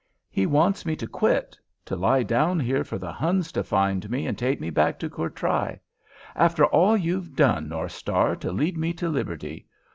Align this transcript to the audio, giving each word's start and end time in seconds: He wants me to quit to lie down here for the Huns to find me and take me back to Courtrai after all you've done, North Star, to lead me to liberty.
He 0.31 0.47
wants 0.47 0.83
me 0.83 0.95
to 0.95 1.05
quit 1.05 1.59
to 1.85 1.95
lie 1.95 2.23
down 2.23 2.59
here 2.59 2.83
for 2.83 2.97
the 2.97 3.11
Huns 3.13 3.51
to 3.51 3.63
find 3.63 4.09
me 4.09 4.25
and 4.25 4.35
take 4.35 4.59
me 4.59 4.71
back 4.71 4.97
to 4.97 5.09
Courtrai 5.11 5.79
after 6.35 6.65
all 6.65 6.97
you've 6.97 7.35
done, 7.35 7.69
North 7.69 7.91
Star, 7.91 8.35
to 8.37 8.51
lead 8.51 8.77
me 8.79 8.93
to 8.93 9.09
liberty. 9.09 9.67